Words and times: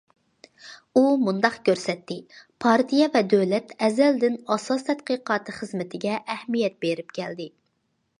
ئۇ 0.99 1.01
مۇنداق 1.25 1.57
كۆرسەتتى: 1.67 2.15
پارتىيە 2.65 3.09
ۋە 3.15 3.21
دۆلەت 3.33 3.75
ئەزەلدىن 3.89 4.39
ئاساس 4.55 4.87
تەتقىقاتى 4.89 5.55
خىزمىتىگە 5.59 6.17
ئەھمىيەت 6.37 6.81
بېرىپ 6.87 7.15
كەلدى. 7.21 7.47